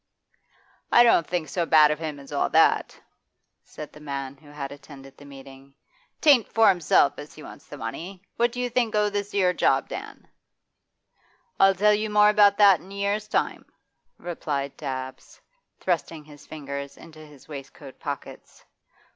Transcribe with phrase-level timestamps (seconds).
[0.91, 2.99] 'I don't think so bad of him as all that,'
[3.63, 5.75] said the man who had attended the meeting.
[6.23, 8.23] ''Tain't for himself as he wants the money.
[8.35, 10.27] What do you think o' this 'ere job, Dan?'
[11.59, 13.71] 'I'll tell you more about that in a year's time,'
[14.17, 15.39] replied Dabbs,
[15.79, 18.65] thrusting his fingers into his waistcoat pockets.